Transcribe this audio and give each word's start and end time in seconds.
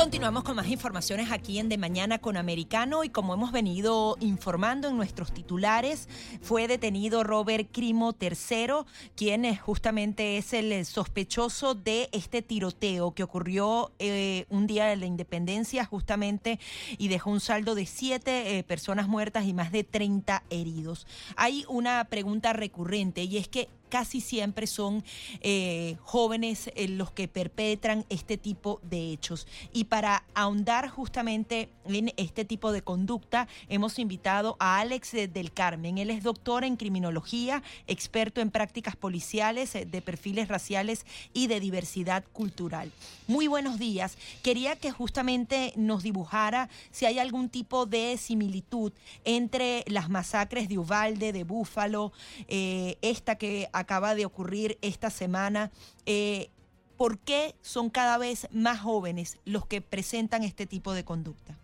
Continuamos 0.00 0.44
con 0.44 0.56
más 0.56 0.68
informaciones 0.68 1.30
aquí 1.30 1.58
en 1.58 1.68
De 1.68 1.76
Mañana 1.76 2.18
con 2.18 2.38
Americano 2.38 3.04
y 3.04 3.10
como 3.10 3.34
hemos 3.34 3.52
venido 3.52 4.16
informando 4.20 4.88
en 4.88 4.96
nuestros 4.96 5.30
titulares, 5.30 6.08
fue 6.40 6.66
detenido 6.68 7.22
Robert 7.22 7.68
Crimo 7.70 8.16
III, 8.18 8.86
quien 9.14 9.54
justamente 9.56 10.38
es 10.38 10.54
el 10.54 10.86
sospechoso 10.86 11.74
de 11.74 12.08
este 12.12 12.40
tiroteo 12.40 13.12
que 13.12 13.22
ocurrió 13.22 13.92
eh, 13.98 14.46
un 14.48 14.66
día 14.66 14.86
de 14.86 14.96
la 14.96 15.04
independencia 15.04 15.84
justamente 15.84 16.58
y 16.96 17.08
dejó 17.08 17.28
un 17.28 17.40
saldo 17.40 17.74
de 17.74 17.84
siete 17.84 18.56
eh, 18.56 18.64
personas 18.64 19.06
muertas 19.06 19.44
y 19.44 19.52
más 19.52 19.70
de 19.70 19.84
30 19.84 20.44
heridos. 20.48 21.06
Hay 21.36 21.66
una 21.68 22.06
pregunta 22.06 22.54
recurrente 22.54 23.24
y 23.24 23.36
es 23.36 23.48
que 23.48 23.68
casi 23.90 24.22
siempre 24.22 24.66
son 24.66 25.04
eh, 25.42 25.96
jóvenes 26.02 26.70
eh, 26.74 26.88
los 26.88 27.10
que 27.10 27.28
perpetran 27.28 28.06
este 28.08 28.38
tipo 28.38 28.80
de 28.82 29.12
hechos. 29.12 29.46
Y 29.72 29.84
para 29.84 30.24
ahondar 30.34 30.88
justamente 30.88 31.68
en 31.84 32.12
este 32.16 32.44
tipo 32.46 32.72
de 32.72 32.82
conducta, 32.82 33.48
hemos 33.68 33.98
invitado 33.98 34.56
a 34.58 34.78
Alex 34.78 35.12
del 35.12 35.52
Carmen. 35.52 35.98
Él 35.98 36.08
es 36.08 36.22
doctor 36.22 36.64
en 36.64 36.76
criminología, 36.76 37.62
experto 37.86 38.40
en 38.40 38.50
prácticas 38.50 38.96
policiales 38.96 39.74
eh, 39.74 39.84
de 39.84 40.00
perfiles 40.00 40.48
raciales 40.48 41.04
y 41.34 41.48
de 41.48 41.60
diversidad 41.60 42.24
cultural. 42.32 42.90
Muy 43.26 43.48
buenos 43.48 43.78
días. 43.78 44.16
Quería 44.42 44.76
que 44.76 44.92
justamente 44.92 45.72
nos 45.76 46.02
dibujara 46.02 46.68
si 46.90 47.06
hay 47.06 47.18
algún 47.18 47.48
tipo 47.48 47.86
de 47.86 48.16
similitud 48.16 48.92
entre 49.24 49.84
las 49.88 50.08
masacres 50.08 50.68
de 50.68 50.78
Uvalde, 50.78 51.32
de 51.32 51.44
Búfalo, 51.44 52.12
esta 52.48 53.36
que 53.36 53.68
acaba 53.80 54.14
de 54.14 54.26
ocurrir 54.26 54.78
esta 54.82 55.10
semana. 55.10 55.70
Eh, 56.06 56.48
¿Por 56.96 57.18
qué 57.18 57.54
son 57.62 57.90
cada 57.90 58.18
vez 58.18 58.48
más 58.52 58.80
jóvenes 58.80 59.40
los 59.44 59.66
que 59.66 59.80
presentan 59.80 60.42
este 60.42 60.66
tipo 60.66 60.92
de 60.92 61.04
conducta? 61.04 61.56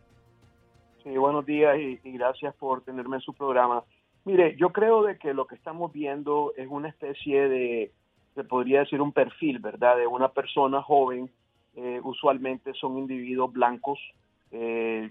Sí, 1.02 1.16
buenos 1.16 1.46
días 1.46 1.78
y, 1.78 2.00
gracias 2.12 2.54
por 2.56 2.82
tenerme 2.82 3.16
en 3.16 3.22
su 3.22 3.32
programa. 3.32 3.84
Mire, 4.24 4.56
yo 4.56 4.72
creo 4.72 5.02
de 5.02 5.18
que 5.18 5.34
lo 5.34 5.46
que 5.46 5.54
estamos 5.54 5.92
viendo 5.92 6.52
es 6.56 6.66
una 6.68 6.88
especie 6.88 7.48
de, 7.48 7.92
se 8.34 8.44
podría 8.44 8.80
decir 8.80 9.00
un 9.00 9.12
perfil, 9.12 9.60
¿verdad? 9.60 9.98
De 9.98 10.06
una 10.06 10.28
persona 10.30 10.82
joven, 10.82 11.30
eh, 11.76 12.00
usualmente 12.02 12.72
son 12.74 12.98
individuos 12.98 13.52
blancos, 13.52 14.00
eh, 14.50 15.10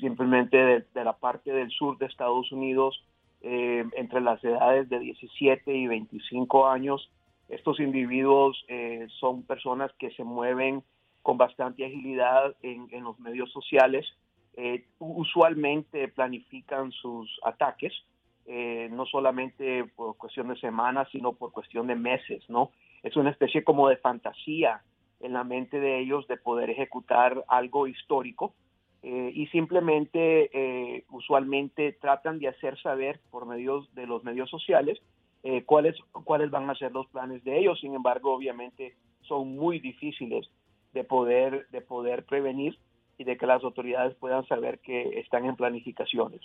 simplemente 0.00 0.56
de, 0.56 1.04
la 1.04 1.12
parte 1.12 1.52
del 1.52 1.70
sur 1.70 1.96
de 1.98 2.06
Estados 2.06 2.50
Unidos, 2.52 3.04
eh, 3.42 3.84
entre 3.96 4.20
las 4.20 4.42
edades 4.44 4.88
de 4.90 4.98
17 4.98 5.74
y 5.74 5.86
25 5.86 6.68
años. 6.68 7.10
Estos 7.48 7.80
individuos 7.80 8.64
eh, 8.68 9.06
son 9.18 9.44
personas 9.44 9.90
que 9.98 10.10
se 10.10 10.24
mueven 10.24 10.82
con 11.22 11.38
bastante 11.38 11.84
agilidad 11.84 12.54
en, 12.62 12.88
los 13.02 13.18
medios 13.18 13.50
sociales. 13.50 14.06
Eh, 14.56 14.84
usualmente 14.98 16.08
planifican 16.08 16.92
sus 16.92 17.40
ataques, 17.44 17.92
no 18.90 19.06
solamente 19.06 19.84
por 19.84 20.16
cuestión 20.16 20.48
de 20.48 20.56
semanas, 20.56 21.08
sino 21.12 21.34
por 21.34 21.52
cuestión 21.52 21.86
de 21.86 21.94
meses, 21.94 22.42
¿no? 22.48 22.72
Es 23.04 23.14
una 23.16 23.30
especie 23.30 23.62
como 23.62 23.88
de 23.88 23.96
fantasía 23.96 24.82
en 25.20 25.34
la 25.34 25.44
mente 25.44 25.78
de 25.78 26.00
ellos 26.00 26.26
de 26.26 26.36
poder 26.36 26.68
ejecutar 26.68 27.44
algo 27.46 27.86
histórico 27.86 28.54
eh, 29.02 29.32
y 29.34 29.46
simplemente 29.46 30.50
eh, 30.52 31.04
usualmente 31.10 31.92
tratan 31.92 32.38
de 32.38 32.48
hacer 32.48 32.78
saber 32.80 33.20
por 33.30 33.46
medio 33.46 33.86
de 33.94 34.06
los 34.06 34.24
medios 34.24 34.50
sociales 34.50 35.00
eh, 35.42 35.64
cuáles, 35.64 35.96
cuáles 36.24 36.50
van 36.50 36.68
a 36.68 36.74
ser 36.74 36.92
los 36.92 37.06
planes 37.06 37.42
de 37.44 37.58
ellos. 37.58 37.80
Sin 37.80 37.94
embargo, 37.94 38.34
obviamente 38.34 38.94
son 39.22 39.56
muy 39.56 39.78
difíciles 39.78 40.50
de 40.92 41.04
poder, 41.04 41.66
de 41.70 41.80
poder 41.80 42.24
prevenir 42.24 42.78
y 43.16 43.24
de 43.24 43.36
que 43.38 43.46
las 43.46 43.64
autoridades 43.64 44.14
puedan 44.16 44.46
saber 44.46 44.80
que 44.80 45.20
están 45.20 45.46
en 45.46 45.56
planificaciones. 45.56 46.40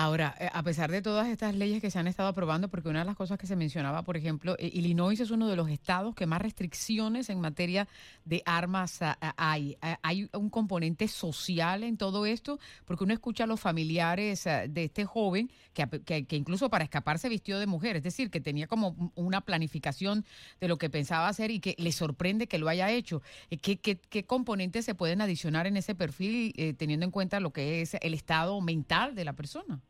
Ahora, 0.00 0.36
eh, 0.38 0.48
a 0.52 0.62
pesar 0.62 0.92
de 0.92 1.02
todas 1.02 1.26
estas 1.26 1.56
leyes 1.56 1.80
que 1.80 1.90
se 1.90 1.98
han 1.98 2.06
estado 2.06 2.28
aprobando, 2.28 2.68
porque 2.68 2.88
una 2.88 3.00
de 3.00 3.04
las 3.04 3.16
cosas 3.16 3.36
que 3.36 3.48
se 3.48 3.56
mencionaba, 3.56 4.04
por 4.04 4.16
ejemplo, 4.16 4.54
eh, 4.60 4.70
Illinois 4.72 5.18
es 5.18 5.32
uno 5.32 5.48
de 5.48 5.56
los 5.56 5.68
estados 5.68 6.14
que 6.14 6.24
más 6.24 6.40
restricciones 6.40 7.30
en 7.30 7.40
materia 7.40 7.88
de 8.24 8.40
armas 8.46 9.02
ah, 9.02 9.18
ah, 9.20 9.34
hay. 9.36 9.76
Ah, 9.82 9.98
hay 10.04 10.30
un 10.34 10.50
componente 10.50 11.08
social 11.08 11.82
en 11.82 11.96
todo 11.96 12.26
esto, 12.26 12.60
porque 12.84 13.02
uno 13.02 13.12
escucha 13.12 13.42
a 13.42 13.46
los 13.48 13.58
familiares 13.58 14.44
de 14.44 14.84
este 14.84 15.04
joven 15.04 15.50
que, 15.74 16.26
incluso 16.30 16.70
para 16.70 16.84
escaparse 16.84 17.28
vistió 17.28 17.58
de 17.58 17.66
mujer, 17.66 17.96
es 17.96 18.04
decir, 18.04 18.30
que 18.30 18.40
tenía 18.40 18.68
como 18.68 19.12
una 19.16 19.40
planificación 19.40 20.24
de 20.60 20.68
lo 20.68 20.78
que 20.78 20.90
pensaba 20.90 21.26
hacer 21.26 21.50
y 21.50 21.58
que 21.58 21.74
le 21.76 21.90
sorprende 21.90 22.46
que 22.46 22.58
lo 22.58 22.68
haya 22.68 22.88
hecho. 22.92 23.20
Eh, 23.50 23.56
¿Qué, 23.58 23.78
qué, 23.80 23.96
qué 23.98 24.24
componentes 24.24 24.84
se 24.84 24.94
pueden 24.94 25.22
adicionar 25.22 25.66
en 25.66 25.76
ese 25.76 25.96
perfil 25.96 26.54
teniendo 26.78 27.04
en 27.04 27.10
cuenta 27.10 27.40
lo 27.40 27.52
que 27.52 27.82
es 27.82 27.94
el 28.00 28.14
estado 28.14 28.60
mental 28.60 29.16
de 29.16 29.24
la 29.24 29.32
persona? 29.32 29.82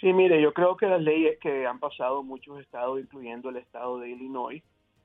Sí, 0.00 0.12
mire, 0.12 0.40
yo 0.42 0.52
creo 0.52 0.76
que 0.76 0.86
las 0.86 1.00
leyes 1.00 1.38
que 1.40 1.66
han 1.66 1.78
pasado 1.80 2.22
muchos 2.22 2.60
estados, 2.60 3.00
incluyendo 3.00 3.48
el 3.48 3.56
estado 3.56 3.98
de 3.98 4.10
Illinois, 4.10 4.62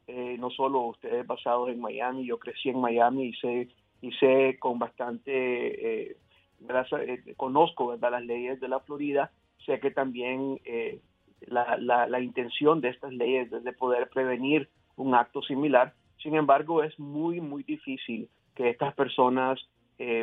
eh, 0.07 0.35
no 0.37 0.49
solo 0.49 0.81
ustedes 0.81 1.25
basados 1.25 1.69
en 1.69 1.79
Miami, 1.79 2.25
yo 2.25 2.37
crecí 2.37 2.69
en 2.69 2.81
Miami 2.81 3.27
y 3.27 3.33
sé, 3.35 3.69
y 4.01 4.11
sé 4.13 4.57
con 4.59 4.79
bastante, 4.79 5.31
eh, 6.11 6.17
eh 6.67 7.33
conozco 7.37 7.87
¿verdad? 7.87 8.11
las 8.11 8.25
leyes 8.25 8.59
de 8.59 8.67
la 8.67 8.81
Florida, 8.81 9.31
sé 9.65 9.79
que 9.79 9.91
también 9.91 10.59
eh, 10.65 10.99
la, 11.47 11.77
la, 11.77 12.19
intención 12.19 12.81
de 12.81 12.89
estas 12.89 13.13
leyes 13.13 13.51
es 13.53 13.63
de 13.63 13.73
poder 13.73 14.09
prevenir 14.09 14.69
un 14.97 15.15
acto 15.15 15.41
similar, 15.41 15.93
sin 16.17 16.35
embargo 16.35 16.83
es 16.83 16.99
muy, 16.99 17.39
muy 17.39 17.63
difícil 17.63 18.29
que 18.55 18.69
estas 18.69 18.93
personas 18.93 19.59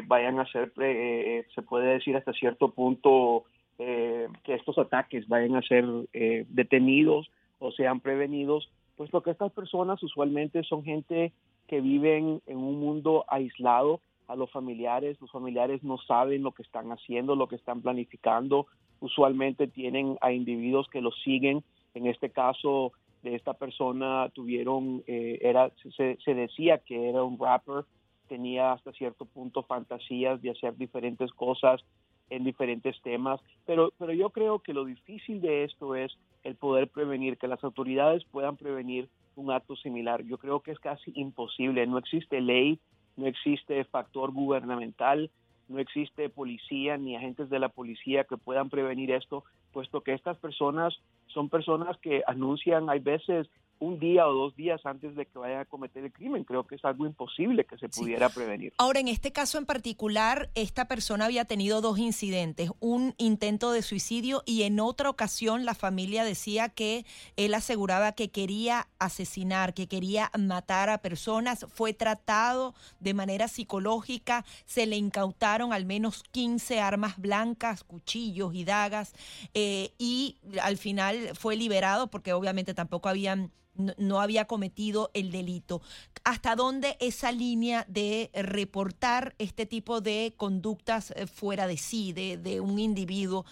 vayan 0.06 0.40
a 0.40 0.46
ser, 0.46 0.72
se 0.74 1.62
puede 1.62 1.94
decir 1.94 2.16
hasta 2.16 2.32
cierto 2.32 2.72
punto, 2.72 3.44
eh, 3.78 4.27
que 4.48 4.54
estos 4.54 4.78
ataques 4.78 5.28
vayan 5.28 5.56
a 5.56 5.62
ser 5.62 5.84
eh, 6.14 6.46
detenidos 6.48 7.30
o 7.58 7.70
sean 7.70 8.00
prevenidos, 8.00 8.70
puesto 8.96 9.22
que 9.22 9.30
estas 9.30 9.52
personas 9.52 10.02
usualmente 10.02 10.62
son 10.62 10.84
gente 10.84 11.34
que 11.66 11.82
viven 11.82 12.40
en 12.46 12.56
un 12.56 12.80
mundo 12.80 13.26
aislado 13.28 14.00
a 14.26 14.36
los 14.36 14.50
familiares, 14.50 15.20
los 15.20 15.30
familiares 15.30 15.82
no 15.82 15.98
saben 15.98 16.42
lo 16.42 16.52
que 16.52 16.62
están 16.62 16.90
haciendo, 16.92 17.36
lo 17.36 17.46
que 17.46 17.56
están 17.56 17.82
planificando, 17.82 18.68
usualmente 19.00 19.66
tienen 19.66 20.16
a 20.22 20.32
individuos 20.32 20.88
que 20.88 21.02
los 21.02 21.14
siguen, 21.22 21.62
en 21.92 22.06
este 22.06 22.30
caso 22.30 22.92
de 23.22 23.34
esta 23.34 23.52
persona 23.52 24.30
tuvieron, 24.32 25.02
eh, 25.06 25.40
era, 25.42 25.72
se, 25.94 26.16
se 26.24 26.34
decía 26.34 26.78
que 26.78 27.10
era 27.10 27.22
un 27.22 27.38
rapper, 27.38 27.84
tenía 28.28 28.72
hasta 28.72 28.92
cierto 28.92 29.26
punto 29.26 29.62
fantasías 29.62 30.40
de 30.40 30.52
hacer 30.52 30.74
diferentes 30.78 31.32
cosas, 31.32 31.84
en 32.30 32.44
diferentes 32.44 33.00
temas, 33.02 33.40
pero, 33.66 33.92
pero 33.98 34.12
yo 34.12 34.30
creo 34.30 34.58
que 34.60 34.74
lo 34.74 34.84
difícil 34.84 35.40
de 35.40 35.64
esto 35.64 35.94
es 35.94 36.16
el 36.44 36.56
poder 36.56 36.88
prevenir, 36.88 37.38
que 37.38 37.48
las 37.48 37.62
autoridades 37.64 38.24
puedan 38.24 38.56
prevenir 38.56 39.08
un 39.36 39.50
acto 39.50 39.76
similar. 39.76 40.22
Yo 40.24 40.38
creo 40.38 40.60
que 40.60 40.72
es 40.72 40.78
casi 40.78 41.12
imposible, 41.14 41.86
no 41.86 41.98
existe 41.98 42.40
ley, 42.40 42.78
no 43.16 43.26
existe 43.26 43.84
factor 43.84 44.32
gubernamental, 44.32 45.30
no 45.68 45.78
existe 45.78 46.28
policía 46.28 46.96
ni 46.96 47.16
agentes 47.16 47.50
de 47.50 47.58
la 47.58 47.68
policía 47.68 48.24
que 48.24 48.36
puedan 48.36 48.70
prevenir 48.70 49.10
esto, 49.10 49.44
puesto 49.72 50.02
que 50.02 50.14
estas 50.14 50.38
personas 50.38 50.94
son 51.26 51.48
personas 51.48 51.96
que 51.98 52.22
anuncian, 52.26 52.88
hay 52.88 53.00
veces 53.00 53.48
un 53.80 53.98
día 53.98 54.26
o 54.26 54.32
dos 54.32 54.56
días 54.56 54.80
antes 54.84 55.14
de 55.14 55.26
que 55.26 55.38
vayan 55.38 55.60
a 55.60 55.64
cometer 55.64 56.04
el 56.04 56.12
crimen. 56.12 56.44
Creo 56.44 56.66
que 56.66 56.74
es 56.76 56.84
algo 56.84 57.06
imposible 57.06 57.64
que 57.64 57.78
se 57.78 57.88
pudiera 57.88 58.28
prevenir. 58.28 58.72
Ahora, 58.78 59.00
en 59.00 59.08
este 59.08 59.32
caso 59.32 59.58
en 59.58 59.66
particular, 59.66 60.50
esta 60.54 60.88
persona 60.88 61.26
había 61.26 61.44
tenido 61.44 61.80
dos 61.80 61.98
incidentes, 61.98 62.70
un 62.80 63.14
intento 63.18 63.72
de 63.72 63.82
suicidio 63.82 64.42
y 64.46 64.62
en 64.62 64.80
otra 64.80 65.10
ocasión 65.10 65.64
la 65.64 65.74
familia 65.74 66.24
decía 66.24 66.68
que 66.68 67.04
él 67.36 67.54
aseguraba 67.54 68.12
que 68.12 68.30
quería 68.30 68.88
asesinar, 68.98 69.74
que 69.74 69.86
quería 69.86 70.30
matar 70.38 70.90
a 70.90 70.98
personas, 70.98 71.66
fue 71.68 71.92
tratado 71.92 72.74
de 73.00 73.14
manera 73.14 73.48
psicológica, 73.48 74.44
se 74.66 74.86
le 74.86 74.96
incautaron 74.96 75.72
al 75.72 75.84
menos 75.84 76.24
15 76.32 76.80
armas 76.80 77.18
blancas, 77.18 77.84
cuchillos 77.84 78.54
y 78.54 78.64
dagas 78.64 79.14
eh, 79.54 79.92
y 79.98 80.36
al 80.62 80.76
final 80.76 81.30
fue 81.34 81.56
liberado 81.56 82.08
porque 82.08 82.32
obviamente 82.32 82.74
tampoco 82.74 83.08
habían 83.08 83.52
no, 83.78 84.20
había 84.20 84.46
cometido 84.46 85.10
el 85.14 85.30
delito. 85.30 85.80
¿Hasta 86.24 86.56
dónde 86.56 86.96
esa 87.00 87.32
línea 87.32 87.84
de 87.88 88.30
reportar 88.34 89.34
este 89.38 89.66
tipo 89.66 90.00
de 90.00 90.34
conductas 90.36 91.12
eh, 91.12 91.26
fuera 91.26 91.66
de 91.66 91.76
sí, 91.76 92.12
de, 92.12 92.60
un 92.60 92.78
individuo, 92.78 93.44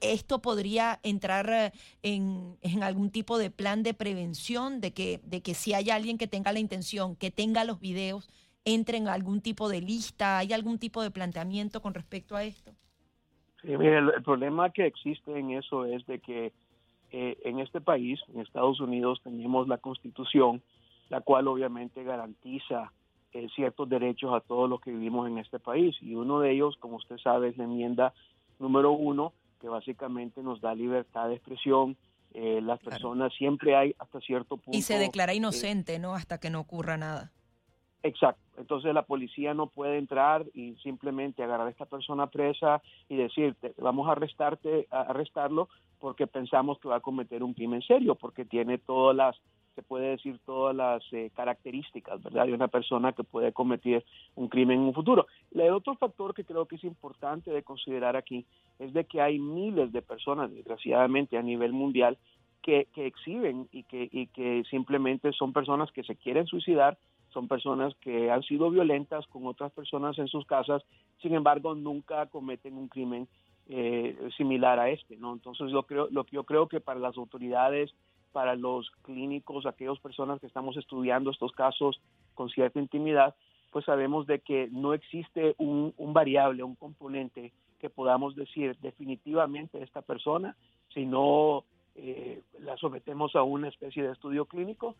esto 0.00 0.40
podría 0.40 1.00
entrar 1.02 1.50
eh, 1.50 1.72
en, 2.02 2.82
algún 2.82 3.10
tipo 3.10 3.36
de 3.38 3.50
plan 3.50 3.82
de 3.82 3.94
prevención 3.94 4.80
de 4.80 4.92
que, 4.92 5.54
si 5.54 5.74
hay 5.74 5.90
alguien 5.90 6.16
que 6.16 6.28
tenga 6.28 6.52
la 6.52 6.60
intención, 6.60 7.16
que 7.16 7.30
tenga 7.30 7.64
los 7.64 7.80
videos, 7.80 8.30
entre 8.64 8.96
en 8.96 9.08
algún 9.08 9.40
tipo 9.40 9.68
de 9.68 9.80
lista, 9.80 10.38
¿hay 10.38 10.52
algún 10.52 10.78
tipo 10.78 11.02
de 11.02 11.10
planteamiento 11.10 11.82
con 11.82 11.94
respecto 11.94 12.36
a 12.36 12.44
esto? 12.44 12.72
Sí, 13.60 13.72
el 13.72 14.22
problema 14.24 14.70
que 14.70 14.86
existe 14.86 15.36
en 15.36 15.50
eso 15.50 15.84
es 15.84 16.04
de 16.06 16.20
que 16.20 16.52
eh, 17.12 17.38
en 17.44 17.58
este 17.60 17.82
país, 17.82 18.20
en 18.32 18.40
Estados 18.40 18.80
Unidos, 18.80 19.20
tenemos 19.22 19.68
la 19.68 19.76
constitución, 19.76 20.62
la 21.10 21.20
cual 21.20 21.46
obviamente 21.46 22.02
garantiza 22.04 22.90
eh, 23.34 23.48
ciertos 23.54 23.86
derechos 23.88 24.32
a 24.34 24.40
todos 24.40 24.68
los 24.68 24.80
que 24.80 24.92
vivimos 24.92 25.28
en 25.28 25.36
este 25.36 25.58
país. 25.58 25.94
Y 26.00 26.14
uno 26.14 26.40
de 26.40 26.52
ellos, 26.52 26.76
como 26.80 26.96
usted 26.96 27.18
sabe, 27.18 27.48
es 27.48 27.58
la 27.58 27.64
enmienda 27.64 28.14
número 28.58 28.92
uno, 28.92 29.34
que 29.60 29.68
básicamente 29.68 30.42
nos 30.42 30.62
da 30.62 30.74
libertad 30.74 31.28
de 31.28 31.34
expresión. 31.34 31.98
Eh, 32.32 32.62
las 32.62 32.80
personas 32.80 33.30
siempre 33.34 33.76
hay 33.76 33.94
hasta 33.98 34.18
cierto 34.20 34.56
punto. 34.56 34.76
Y 34.76 34.80
se 34.80 34.98
declara 34.98 35.34
inocente, 35.34 35.98
¿no? 35.98 36.14
Hasta 36.14 36.38
que 36.38 36.48
no 36.48 36.60
ocurra 36.60 36.96
nada. 36.96 37.30
Exacto. 38.02 38.42
Entonces 38.56 38.92
la 38.92 39.02
policía 39.02 39.54
no 39.54 39.68
puede 39.68 39.96
entrar 39.96 40.44
y 40.54 40.74
simplemente 40.76 41.42
agarrar 41.42 41.68
a 41.68 41.70
esta 41.70 41.86
persona 41.86 42.26
presa 42.26 42.82
y 43.08 43.16
decirte, 43.16 43.74
vamos 43.78 44.08
a 44.08 44.12
arrestarte, 44.12 44.88
a 44.90 45.02
arrestarlo 45.02 45.68
porque 46.00 46.26
pensamos 46.26 46.80
que 46.80 46.88
va 46.88 46.96
a 46.96 47.00
cometer 47.00 47.44
un 47.44 47.54
crimen 47.54 47.80
serio, 47.82 48.16
porque 48.16 48.44
tiene 48.44 48.78
todas 48.78 49.14
las, 49.14 49.36
se 49.76 49.82
puede 49.82 50.08
decir 50.08 50.40
todas 50.44 50.74
las 50.74 51.00
eh, 51.12 51.30
características, 51.34 52.20
¿verdad? 52.24 52.46
De 52.46 52.54
una 52.54 52.66
persona 52.66 53.12
que 53.12 53.22
puede 53.22 53.52
cometer 53.52 54.04
un 54.34 54.48
crimen 54.48 54.80
en 54.80 54.86
un 54.86 54.94
futuro. 54.94 55.28
El 55.52 55.70
otro 55.70 55.94
factor 55.94 56.34
que 56.34 56.44
creo 56.44 56.66
que 56.66 56.74
es 56.74 56.84
importante 56.84 57.52
de 57.52 57.62
considerar 57.62 58.16
aquí 58.16 58.44
es 58.80 58.92
de 58.92 59.04
que 59.04 59.20
hay 59.20 59.38
miles 59.38 59.92
de 59.92 60.02
personas, 60.02 60.52
desgraciadamente 60.52 61.38
a 61.38 61.42
nivel 61.42 61.72
mundial, 61.72 62.18
que, 62.62 62.88
que 62.92 63.06
exhiben 63.06 63.68
y 63.70 63.84
que, 63.84 64.08
y 64.10 64.26
que 64.28 64.64
simplemente 64.70 65.32
son 65.32 65.52
personas 65.52 65.90
que 65.92 66.02
se 66.02 66.16
quieren 66.16 66.46
suicidar 66.46 66.98
son 67.32 67.48
personas 67.48 67.94
que 68.00 68.30
han 68.30 68.42
sido 68.42 68.70
violentas 68.70 69.26
con 69.28 69.46
otras 69.46 69.72
personas 69.72 70.18
en 70.18 70.28
sus 70.28 70.46
casas, 70.46 70.82
sin 71.20 71.34
embargo 71.34 71.74
nunca 71.74 72.26
cometen 72.26 72.76
un 72.76 72.88
crimen 72.88 73.28
eh, 73.68 74.16
similar 74.36 74.78
a 74.78 74.90
este, 74.90 75.16
¿no? 75.16 75.32
Entonces 75.32 75.70
yo 75.70 75.84
creo, 75.84 76.08
lo 76.10 76.24
que 76.24 76.36
yo 76.36 76.44
creo 76.44 76.68
que 76.68 76.80
para 76.80 77.00
las 77.00 77.16
autoridades, 77.16 77.94
para 78.32 78.56
los 78.56 78.90
clínicos, 79.02 79.66
aquellas 79.66 79.98
personas 80.00 80.40
que 80.40 80.46
estamos 80.46 80.76
estudiando 80.76 81.30
estos 81.30 81.52
casos 81.52 82.00
con 82.34 82.48
cierta 82.48 82.80
intimidad, 82.80 83.34
pues 83.70 83.84
sabemos 83.84 84.26
de 84.26 84.40
que 84.40 84.68
no 84.70 84.94
existe 84.94 85.54
un, 85.58 85.94
variable, 85.98 86.62
un 86.62 86.74
componente 86.74 87.52
que 87.78 87.88
podamos 87.88 88.36
decir 88.36 88.76
definitivamente 88.80 89.82
esta 89.82 90.02
persona, 90.02 90.56
si 90.92 91.06
no 91.06 91.64
eh, 91.94 92.42
la 92.60 92.76
sometemos 92.76 93.34
a 93.34 93.42
una 93.42 93.68
especie 93.68 94.02
de 94.02 94.12
estudio 94.12 94.44
clínico, 94.44 94.94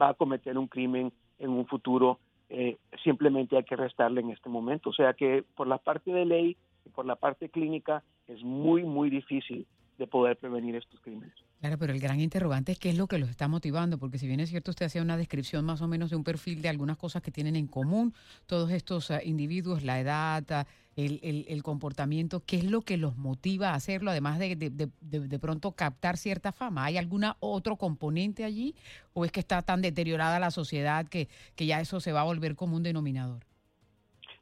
va 0.00 0.10
a 0.10 0.14
cometer 0.14 0.56
un 0.56 0.68
crimen 0.68 1.12
en 1.38 1.50
un 1.50 1.66
futuro, 1.66 2.18
eh, 2.48 2.76
simplemente 3.02 3.56
hay 3.56 3.64
que 3.64 3.76
restarle 3.76 4.20
en 4.20 4.30
este 4.30 4.48
momento. 4.48 4.90
O 4.90 4.92
sea 4.92 5.14
que 5.14 5.44
por 5.56 5.66
la 5.66 5.78
parte 5.78 6.12
de 6.12 6.24
ley 6.24 6.56
y 6.84 6.90
por 6.90 7.06
la 7.06 7.16
parte 7.16 7.48
clínica 7.48 8.02
es 8.28 8.42
muy, 8.42 8.84
muy 8.84 9.10
difícil 9.10 9.66
de 9.98 10.06
poder 10.06 10.36
prevenir 10.36 10.76
estos 10.76 11.00
crímenes. 11.00 11.34
Claro, 11.64 11.78
pero 11.78 11.94
el 11.94 11.98
gran 11.98 12.20
interrogante 12.20 12.72
es 12.72 12.78
qué 12.78 12.90
es 12.90 12.98
lo 12.98 13.06
que 13.06 13.16
los 13.16 13.30
está 13.30 13.48
motivando, 13.48 13.96
porque 13.96 14.18
si 14.18 14.26
bien 14.26 14.38
es 14.38 14.50
cierto, 14.50 14.70
usted 14.70 14.84
hacía 14.84 15.00
una 15.00 15.16
descripción 15.16 15.64
más 15.64 15.80
o 15.80 15.88
menos 15.88 16.10
de 16.10 16.16
un 16.16 16.22
perfil 16.22 16.60
de 16.60 16.68
algunas 16.68 16.98
cosas 16.98 17.22
que 17.22 17.30
tienen 17.30 17.56
en 17.56 17.68
común 17.68 18.12
todos 18.44 18.70
estos 18.70 19.10
ah, 19.10 19.24
individuos, 19.24 19.82
la 19.82 19.98
edad, 19.98 20.44
ah, 20.50 20.66
el, 20.94 21.46
el, 21.48 21.62
comportamiento, 21.62 22.42
qué 22.46 22.56
es 22.56 22.70
lo 22.70 22.82
que 22.82 22.98
los 22.98 23.16
motiva 23.16 23.70
a 23.70 23.76
hacerlo, 23.76 24.10
además 24.10 24.38
de 24.38 24.56
de, 24.56 24.68
de, 24.68 24.90
de 25.00 25.38
pronto 25.38 25.72
captar 25.72 26.18
cierta 26.18 26.52
fama. 26.52 26.84
¿Hay 26.84 26.98
algún 26.98 27.24
otro 27.40 27.76
componente 27.76 28.44
allí 28.44 28.74
o 29.14 29.24
es 29.24 29.32
que 29.32 29.40
está 29.40 29.62
tan 29.62 29.80
deteriorada 29.80 30.38
la 30.38 30.50
sociedad 30.50 31.08
que, 31.08 31.28
que 31.56 31.64
ya 31.64 31.80
eso 31.80 31.98
se 31.98 32.12
va 32.12 32.20
a 32.20 32.24
volver 32.24 32.56
como 32.56 32.76
un 32.76 32.82
denominador? 32.82 33.40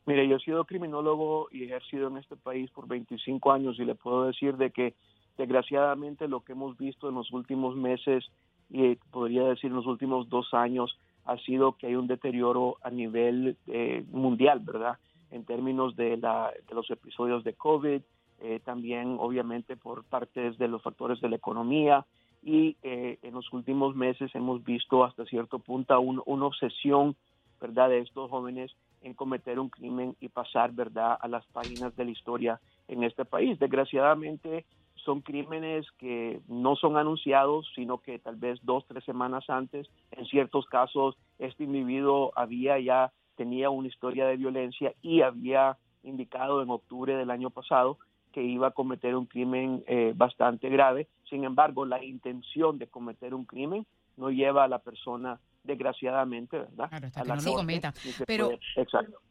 Mire, 0.06 0.26
yo 0.26 0.38
he 0.38 0.40
sido 0.40 0.64
criminólogo 0.64 1.46
y 1.52 1.62
ejercido 1.62 2.08
en 2.08 2.16
este 2.16 2.34
país 2.34 2.68
por 2.72 2.88
25 2.88 3.52
años 3.52 3.78
y 3.78 3.84
le 3.84 3.94
puedo 3.94 4.24
decir 4.24 4.56
de 4.56 4.72
que 4.72 4.96
Desgraciadamente 5.36 6.28
lo 6.28 6.40
que 6.40 6.52
hemos 6.52 6.76
visto 6.76 7.08
en 7.08 7.14
los 7.14 7.32
últimos 7.32 7.76
meses 7.76 8.24
y 8.70 8.96
podría 9.10 9.44
decir 9.44 9.70
en 9.70 9.76
los 9.76 9.86
últimos 9.86 10.28
dos 10.28 10.52
años 10.54 10.98
ha 11.24 11.36
sido 11.38 11.76
que 11.76 11.86
hay 11.86 11.94
un 11.94 12.06
deterioro 12.06 12.78
a 12.82 12.90
nivel 12.90 13.56
eh, 13.66 14.04
mundial, 14.10 14.60
¿verdad? 14.60 14.98
En 15.30 15.44
términos 15.44 15.94
de, 15.96 16.16
la, 16.16 16.52
de 16.68 16.74
los 16.74 16.90
episodios 16.90 17.44
de 17.44 17.54
COVID, 17.54 18.02
eh, 18.40 18.60
también 18.64 19.16
obviamente 19.20 19.76
por 19.76 20.04
partes 20.04 20.58
de 20.58 20.68
los 20.68 20.82
factores 20.82 21.20
de 21.20 21.28
la 21.28 21.36
economía 21.36 22.04
y 22.42 22.76
eh, 22.82 23.18
en 23.22 23.34
los 23.34 23.52
últimos 23.52 23.94
meses 23.94 24.34
hemos 24.34 24.64
visto 24.64 25.04
hasta 25.04 25.24
cierto 25.26 25.60
punto 25.60 26.00
una 26.00 26.46
obsesión, 26.46 27.14
¿verdad?, 27.60 27.88
de 27.88 28.00
estos 28.00 28.28
jóvenes 28.30 28.72
en 29.02 29.14
cometer 29.14 29.60
un 29.60 29.68
crimen 29.68 30.16
y 30.20 30.28
pasar, 30.28 30.72
¿verdad?, 30.72 31.16
a 31.20 31.28
las 31.28 31.46
páginas 31.46 31.94
de 31.94 32.04
la 32.04 32.10
historia 32.10 32.60
en 32.88 33.04
este 33.04 33.24
país. 33.24 33.58
Desgraciadamente, 33.60 34.64
son 35.04 35.20
crímenes 35.20 35.86
que 35.98 36.40
no 36.48 36.76
son 36.76 36.96
anunciados, 36.96 37.70
sino 37.74 37.98
que 37.98 38.18
tal 38.18 38.36
vez 38.36 38.60
dos, 38.62 38.84
tres 38.86 39.04
semanas 39.04 39.48
antes, 39.48 39.88
en 40.10 40.26
ciertos 40.26 40.66
casos, 40.66 41.16
este 41.38 41.64
individuo 41.64 42.32
había 42.36 42.78
ya, 42.78 43.12
tenía 43.36 43.70
una 43.70 43.88
historia 43.88 44.26
de 44.26 44.36
violencia 44.36 44.94
y 45.02 45.22
había 45.22 45.76
indicado 46.02 46.62
en 46.62 46.70
octubre 46.70 47.16
del 47.16 47.30
año 47.30 47.50
pasado 47.50 47.98
que 48.32 48.42
iba 48.42 48.68
a 48.68 48.72
cometer 48.72 49.14
un 49.14 49.26
crimen 49.26 49.84
eh, 49.86 50.14
bastante 50.16 50.68
grave. 50.68 51.06
Sin 51.28 51.44
embargo, 51.44 51.84
la 51.84 52.02
intención 52.02 52.78
de 52.78 52.86
cometer 52.86 53.34
un 53.34 53.44
crimen 53.44 53.86
no 54.16 54.30
lleva 54.30 54.64
a 54.64 54.68
la 54.68 54.78
persona 54.78 55.38
desgraciadamente, 55.64 56.58
¿verdad? 56.58 56.88
Claro, 56.88 57.06
hasta 57.06 57.22
que 57.22 57.28
no 57.28 57.36
lo 57.36 57.54
cometa. 57.54 57.94
Pero, 58.26 58.58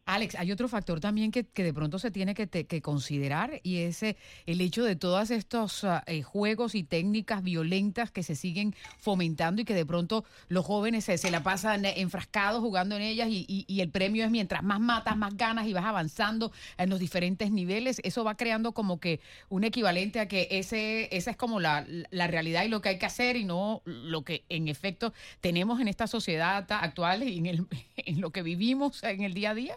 Alex, 0.05 0.35
hay 0.35 0.51
otro 0.51 0.67
factor 0.67 0.99
también 0.99 1.31
que, 1.31 1.45
que 1.45 1.63
de 1.63 1.73
pronto 1.73 1.99
se 1.99 2.11
tiene 2.11 2.33
que, 2.33 2.47
que 2.47 2.81
considerar 2.81 3.59
y 3.63 3.79
es 3.79 4.01
eh, 4.03 4.17
el 4.45 4.59
hecho 4.61 4.83
de 4.83 4.95
todos 4.95 5.29
estos 5.31 5.83
ah, 5.83 6.03
eh, 6.07 6.21
juegos 6.21 6.75
y 6.75 6.83
técnicas 6.83 7.43
violentas 7.43 8.11
que 8.11 8.23
se 8.23 8.35
siguen 8.35 8.73
fomentando 8.97 9.61
y 9.61 9.65
que 9.65 9.75
de 9.75 9.85
pronto 9.85 10.25
los 10.47 10.65
jóvenes 10.65 11.05
se, 11.05 11.17
se 11.17 11.31
la 11.31 11.43
pasan 11.43 11.85
enfrascados 11.85 12.61
jugando 12.61 12.95
en 12.95 13.03
ellas 13.03 13.29
y, 13.29 13.45
y, 13.47 13.81
el 13.81 13.89
premio 13.89 14.25
es 14.25 14.31
mientras 14.31 14.63
más 14.63 14.79
matas, 14.79 15.17
más 15.17 15.35
ganas 15.37 15.67
y 15.67 15.73
vas 15.73 15.85
avanzando 15.85 16.51
en 16.77 16.89
los 16.89 16.99
diferentes 16.99 17.51
niveles. 17.51 18.01
Eso 18.03 18.23
va 18.23 18.35
creando 18.35 18.73
como 18.73 18.99
que 18.99 19.19
un 19.49 19.63
equivalente 19.63 20.19
a 20.19 20.27
que 20.27 20.47
ese 20.51 21.15
esa 21.15 21.31
es 21.31 21.37
como 21.37 21.59
la, 21.59 21.85
la 22.09 22.27
realidad 22.27 22.63
y 22.63 22.69
lo 22.69 22.81
que 22.81 22.89
hay 22.89 22.99
que 22.99 23.05
hacer 23.05 23.35
y 23.35 23.43
no 23.43 23.81
lo 23.85 24.23
que 24.23 24.43
en 24.49 24.67
efecto 24.67 25.13
tenemos 25.41 25.79
en 25.79 25.87
esta 25.87 26.07
sociedad 26.07 26.20
sociedad 26.21 26.65
actual 26.69 27.23
y 27.23 27.39
en, 27.39 27.45
el, 27.47 27.59
en 27.97 28.21
lo 28.21 28.29
que 28.29 28.43
vivimos 28.43 29.03
en 29.03 29.23
el 29.23 29.33
día 29.33 29.51
a 29.51 29.55
día? 29.55 29.75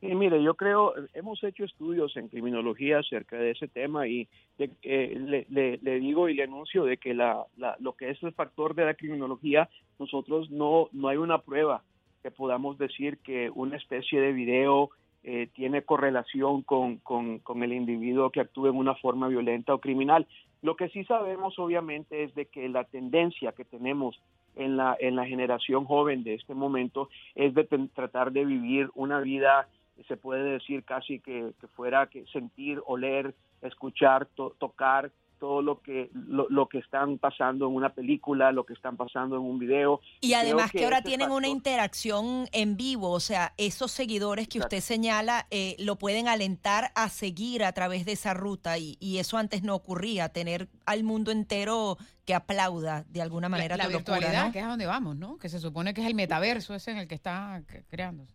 Sí, 0.00 0.14
mire, 0.14 0.42
yo 0.42 0.54
creo, 0.54 0.94
hemos 1.14 1.42
hecho 1.44 1.64
estudios 1.64 2.16
en 2.16 2.28
criminología 2.28 2.98
acerca 2.98 3.36
de 3.36 3.52
ese 3.52 3.68
tema 3.68 4.06
y 4.06 4.28
eh, 4.58 5.46
le, 5.48 5.78
le, 5.80 6.00
digo 6.00 6.28
y 6.28 6.34
le 6.34 6.44
anuncio 6.44 6.84
de 6.84 6.98
que 6.98 7.14
la, 7.14 7.46
lo 7.78 7.94
que 7.94 8.10
es 8.10 8.22
el 8.22 8.32
factor 8.32 8.74
de 8.74 8.84
la 8.84 8.94
criminología, 8.94 9.68
nosotros 9.98 10.50
no, 10.50 10.88
no 10.92 11.08
hay 11.08 11.16
una 11.16 11.38
prueba 11.38 11.82
que 12.22 12.30
podamos 12.30 12.76
decir 12.76 13.18
que 13.18 13.50
una 13.54 13.76
especie 13.76 14.20
de 14.20 14.32
video 14.32 14.90
eh, 15.22 15.48
tiene 15.54 15.82
correlación 15.82 16.60
con, 16.62 16.98
con, 16.98 17.38
con, 17.38 17.62
el 17.62 17.72
individuo 17.72 18.28
que 18.28 18.40
actúe 18.40 18.66
en 18.66 18.76
una 18.76 18.94
forma 18.96 19.28
violenta 19.28 19.72
o 19.72 19.80
criminal. 19.80 20.26
Lo 20.60 20.76
que 20.76 20.90
sí 20.90 21.04
sabemos, 21.04 21.58
obviamente, 21.58 22.24
es 22.24 22.34
de 22.34 22.44
que 22.44 22.68
la 22.68 22.84
tendencia 22.84 23.52
que 23.52 23.64
tenemos 23.64 24.20
en 24.56 24.76
la, 24.76 24.96
en 24.98 25.16
la 25.16 25.26
generación 25.26 25.84
joven 25.84 26.24
de 26.24 26.34
este 26.34 26.54
momento 26.54 27.08
es 27.34 27.54
de 27.54 27.64
tratar 27.94 28.32
de 28.32 28.44
vivir 28.44 28.90
una 28.94 29.20
vida, 29.20 29.68
se 30.08 30.16
puede 30.16 30.44
decir 30.44 30.84
casi 30.84 31.20
que, 31.20 31.52
fuera 31.74 32.06
que 32.08 32.24
sentir, 32.26 32.80
oler, 32.86 33.34
escuchar, 33.62 34.26
tocar 34.58 35.10
todo 35.38 35.62
lo 35.62 35.80
que 35.80 36.10
lo, 36.12 36.68
que 36.68 36.78
están 36.78 37.18
pasando 37.18 37.66
en 37.66 37.74
una 37.74 37.90
película, 37.90 38.52
lo 38.52 38.64
que 38.64 38.72
están 38.72 38.96
pasando 38.96 39.36
en 39.36 39.42
un 39.42 39.58
video. 39.58 40.00
Y 40.20 40.34
además 40.34 40.70
que, 40.70 40.84
ahora 40.84 41.02
tienen 41.02 41.30
una 41.30 41.48
interacción 41.48 42.46
en 42.52 42.76
vivo, 42.76 43.10
o 43.10 43.20
sea, 43.20 43.52
esos 43.56 43.90
seguidores 43.90 44.48
que 44.48 44.58
usted 44.58 44.80
señala 44.80 45.46
eh, 45.50 45.76
lo 45.78 45.96
pueden 45.96 46.28
alentar 46.28 46.90
a 46.94 47.08
seguir 47.08 47.64
a 47.64 47.72
través 47.72 48.04
de 48.04 48.12
esa 48.12 48.34
ruta 48.34 48.78
y, 48.78 48.96
eso 49.14 49.38
antes 49.38 49.62
no 49.62 49.74
ocurría, 49.74 50.28
tener 50.30 50.68
al 50.86 51.04
mundo 51.04 51.30
entero 51.30 51.96
que 52.24 52.34
aplauda 52.34 53.04
de 53.08 53.22
alguna 53.22 53.48
manera 53.48 53.76
la, 53.76 53.86
virtualidad, 53.86 54.52
que 54.52 54.58
es 54.58 54.64
a 54.64 54.68
donde 54.68 54.86
vamos, 54.86 55.16
¿no? 55.16 55.38
Que 55.38 55.48
se 55.48 55.60
supone 55.60 55.94
que 55.94 56.00
es 56.00 56.06
el 56.06 56.14
metaverso 56.14 56.74
ese 56.74 56.90
en 56.90 56.98
el 56.98 57.08
que 57.08 57.14
está 57.14 57.62
creándose. 57.88 58.34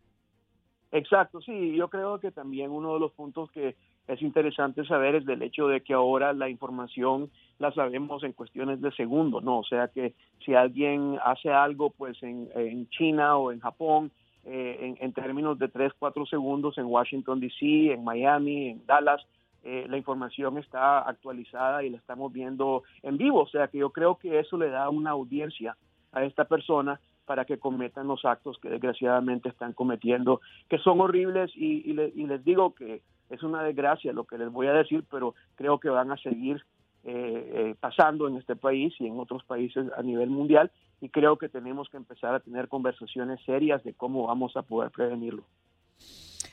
Exacto, 0.91 1.41
sí, 1.41 1.75
yo 1.75 1.89
creo 1.89 2.19
que 2.19 2.31
también 2.31 2.71
uno 2.71 2.93
de 2.93 2.99
los 2.99 3.11
puntos 3.11 3.51
que 3.51 3.75
es 4.07 4.21
interesante 4.21 4.85
saber 4.85 5.15
es 5.15 5.25
del 5.25 5.41
hecho 5.41 5.67
de 5.67 5.81
que 5.81 5.93
ahora 5.93 6.33
la 6.33 6.49
información 6.49 7.29
la 7.59 7.71
sabemos 7.71 8.23
en 8.23 8.33
cuestiones 8.33 8.81
de 8.81 8.91
segundos, 8.91 9.43
¿no? 9.43 9.59
O 9.59 9.63
sea 9.63 9.89
que 9.89 10.13
si 10.43 10.55
alguien 10.55 11.19
hace 11.23 11.51
algo 11.51 11.91
pues 11.91 12.21
en, 12.23 12.49
en 12.55 12.89
China 12.89 13.37
o 13.37 13.51
en 13.51 13.59
Japón, 13.59 14.11
eh, 14.45 14.95
en, 14.99 15.13
términos 15.13 15.59
de 15.59 15.67
3, 15.67 15.93
4 15.99 16.25
segundos 16.25 16.77
en 16.77 16.85
Washington, 16.85 17.39
D.C., 17.39 17.93
en 17.93 18.03
Miami, 18.03 18.69
en 18.69 18.85
Dallas, 18.85 19.21
eh, 19.63 19.85
la 19.89 19.97
información 19.97 20.57
está 20.57 20.99
actualizada 20.99 21.83
y 21.83 21.89
la 21.89 21.97
estamos 21.97 22.31
viendo 22.31 22.83
en 23.03 23.17
vivo. 23.17 23.41
O 23.41 23.47
sea 23.47 23.67
que 23.67 23.79
yo 23.79 23.91
creo 23.91 24.17
que 24.17 24.39
eso 24.39 24.57
le 24.57 24.69
da 24.69 24.89
una 24.89 25.11
audiencia 25.11 25.75
a 26.13 26.23
esta 26.23 26.45
persona 26.45 26.99
para 27.25 27.45
que 27.45 27.59
cometan 27.59 28.07
los 28.07 28.25
actos 28.25 28.57
que 28.59 28.69
desgraciadamente 28.69 29.49
están 29.49 29.73
cometiendo, 29.73 30.41
que 30.67 30.79
son 30.79 30.99
horribles 30.99 31.51
y, 31.55 31.93
les 31.93 32.43
digo 32.43 32.73
que 32.73 33.03
es 33.29 33.43
una 33.43 33.63
desgracia 33.63 34.13
lo 34.13 34.25
que 34.25 34.37
les 34.37 34.51
voy 34.51 34.67
a 34.67 34.73
decir, 34.73 35.03
pero 35.09 35.35
creo 35.55 35.79
que 35.79 35.89
van 35.89 36.11
a 36.11 36.17
seguir 36.17 36.63
eh, 37.03 37.51
eh, 37.53 37.75
pasando 37.79 38.27
en 38.27 38.37
este 38.37 38.55
país 38.55 38.93
y 38.99 39.07
en 39.07 39.19
otros 39.19 39.43
países 39.43 39.87
a 39.97 40.01
nivel 40.01 40.29
mundial 40.29 40.71
y 41.01 41.09
creo 41.09 41.37
que 41.37 41.47
tenemos 41.47 41.89
que 41.89 41.97
empezar 41.97 42.35
a 42.35 42.39
tener 42.39 42.67
conversaciones 42.67 43.39
serias 43.45 43.83
de 43.83 43.93
cómo 43.93 44.27
vamos 44.27 44.57
a 44.57 44.63
poder 44.63 44.91
prevenirlo. 44.91 45.43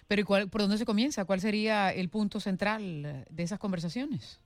Pero 0.06 0.20
¿y 0.20 0.24
cuál, 0.24 0.48
por 0.48 0.60
dónde 0.60 0.78
se 0.78 0.86
comienza? 0.86 1.24
¿Cuál 1.24 1.40
sería 1.40 1.92
el 1.92 2.08
punto 2.08 2.38
central 2.38 3.24
de 3.28 3.42
esas 3.42 3.58
conversaciones? 3.58 4.40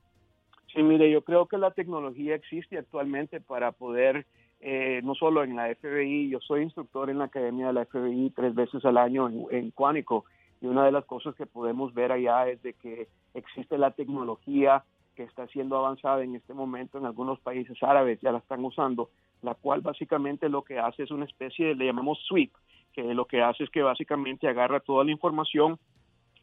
Sí, 0.72 0.82
mire, 0.82 1.10
yo 1.10 1.22
creo 1.22 1.46
que 1.46 1.58
la 1.58 1.72
tecnología 1.72 2.34
existe 2.34 2.78
actualmente 2.78 3.40
para 3.40 3.72
poder 3.72 4.24
eh, 4.60 5.00
no 5.02 5.14
solo 5.14 5.42
en 5.42 5.56
la 5.56 5.74
FBI, 5.74 6.28
yo 6.28 6.38
soy 6.40 6.62
instructor 6.62 7.08
en 7.08 7.18
la 7.18 7.24
Academia 7.24 7.68
de 7.68 7.72
la 7.72 7.86
FBI 7.86 8.30
tres 8.36 8.54
veces 8.54 8.84
al 8.84 8.98
año 8.98 9.28
en, 9.28 9.46
en 9.50 9.70
Cuánico 9.70 10.26
y 10.60 10.66
una 10.66 10.84
de 10.84 10.92
las 10.92 11.04
cosas 11.04 11.34
que 11.34 11.46
podemos 11.46 11.94
ver 11.94 12.12
allá 12.12 12.48
es 12.48 12.62
de 12.62 12.74
que 12.74 13.08
existe 13.34 13.78
la 13.78 13.92
tecnología 13.92 14.84
que 15.14 15.22
está 15.22 15.46
siendo 15.48 15.76
avanzada 15.76 16.22
en 16.22 16.34
este 16.34 16.54
momento 16.54 16.98
en 16.98 17.06
algunos 17.06 17.40
países 17.40 17.82
árabes, 17.82 18.20
ya 18.20 18.32
la 18.32 18.38
están 18.38 18.64
usando, 18.64 19.10
la 19.42 19.54
cual 19.54 19.80
básicamente 19.80 20.48
lo 20.48 20.62
que 20.62 20.78
hace 20.78 21.02
es 21.02 21.10
una 21.10 21.24
especie 21.24 21.68
de, 21.68 21.74
le 21.74 21.86
llamamos 21.86 22.18
sweep, 22.26 22.52
que 22.92 23.02
lo 23.14 23.26
que 23.26 23.42
hace 23.42 23.64
es 23.64 23.70
que 23.70 23.82
básicamente 23.82 24.48
agarra 24.48 24.80
toda 24.80 25.04
la 25.04 25.10
información 25.10 25.78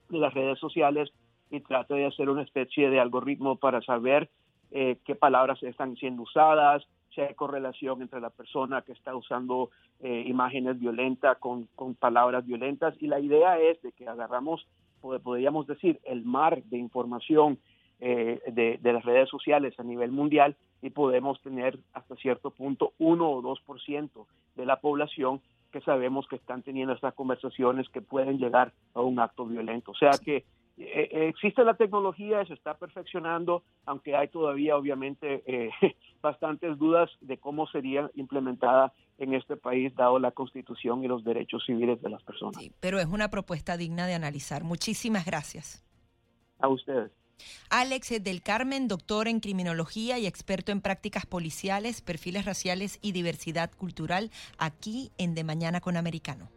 de 0.09 0.17
las 0.19 0.33
redes 0.33 0.59
sociales 0.59 1.11
y 1.49 1.59
trata 1.61 1.95
de 1.95 2.05
hacer 2.05 2.29
una 2.29 2.43
especie 2.43 2.89
de 2.89 2.99
algoritmo 2.99 3.57
para 3.57 3.81
saber 3.81 4.29
eh, 4.71 4.97
qué 5.05 5.15
palabras 5.15 5.61
están 5.63 5.95
siendo 5.95 6.23
usadas, 6.23 6.85
hay 7.23 7.33
correlación 7.33 8.01
entre 8.01 8.21
la 8.21 8.29
persona 8.29 8.81
que 8.81 8.91
está 8.91 9.15
usando 9.15 9.69
eh, 9.99 10.23
imágenes 10.27 10.79
violentas 10.79 11.37
con, 11.37 11.67
palabras 11.99 12.45
violentas. 12.45 12.95
Y 12.99 13.07
la 13.07 13.19
idea 13.19 13.59
es 13.59 13.81
de 13.81 13.91
que 13.91 14.07
agarramos, 14.07 14.67
podríamos 15.01 15.67
decir, 15.67 15.99
el 16.03 16.23
mar 16.23 16.63
de 16.63 16.77
información 16.77 17.59
eh, 17.99 18.41
de, 18.51 18.93
las 18.93 19.03
redes 19.03 19.29
sociales 19.29 19.73
a 19.79 19.83
nivel 19.83 20.11
mundial 20.11 20.55
y 20.81 20.91
podemos 20.91 21.41
tener 21.41 21.79
hasta 21.93 22.15
cierto 22.15 22.51
punto 22.51 22.93
1 22.99 23.29
o 23.29 23.41
2% 23.41 24.25
de 24.55 24.65
la 24.65 24.79
población 24.79 25.41
que 25.71 25.81
sabemos 25.81 26.27
que 26.27 26.35
están 26.35 26.61
teniendo 26.61 26.93
estas 26.93 27.13
conversaciones 27.13 27.89
que 27.89 28.01
pueden 28.01 28.37
llegar 28.37 28.73
a 28.93 29.01
un 29.01 29.19
acto 29.19 29.45
violento. 29.45 29.91
O 29.91 29.95
sea 29.95 30.11
que 30.23 30.45
eh, 30.77 31.09
eh, 31.11 31.27
existe 31.29 31.63
la 31.63 31.73
tecnología, 31.73 32.45
se 32.45 32.53
está 32.53 32.75
perfeccionando, 32.75 33.63
aunque 33.85 34.15
hay 34.15 34.27
todavía 34.27 34.77
obviamente 34.77 35.41
eh, 35.47 35.71
bastantes 36.27 36.77
dudas 36.77 37.09
de 37.21 37.37
cómo 37.37 37.67
sería 37.67 38.09
implementada 38.15 38.93
en 39.17 39.33
este 39.33 39.57
país, 39.57 39.95
dado 39.95 40.19
la 40.19 40.31
constitución 40.31 41.03
y 41.03 41.07
los 41.07 41.23
derechos 41.23 41.63
civiles 41.65 42.01
de 42.01 42.09
las 42.09 42.23
personas. 42.23 42.61
Sí, 42.61 42.71
pero 42.79 42.99
es 42.99 43.07
una 43.07 43.29
propuesta 43.29 43.77
digna 43.77 44.05
de 44.05 44.13
analizar. 44.13 44.63
Muchísimas 44.63 45.25
gracias. 45.25 45.83
A 46.59 46.67
ustedes. 46.67 47.11
Alex 47.69 48.23
del 48.23 48.41
Carmen, 48.41 48.87
doctor 48.87 49.27
en 49.27 49.39
criminología 49.39 50.17
y 50.17 50.25
experto 50.25 50.71
en 50.71 50.81
prácticas 50.81 51.25
policiales, 51.25 52.01
perfiles 52.01 52.45
raciales 52.45 52.99
y 53.01 53.11
diversidad 53.11 53.71
cultural, 53.71 54.31
aquí 54.57 55.11
en 55.17 55.35
De 55.35 55.43
Mañana 55.43 55.79
con 55.81 55.97
Americano. 55.97 56.49